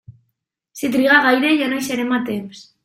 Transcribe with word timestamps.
Si 0.79 0.89
triga 0.95 1.21
gaire 1.27 1.55
ja 1.61 1.71
no 1.73 1.81
hi 1.83 1.89
serem 1.91 2.19
a 2.21 2.25
temps. 2.33 2.69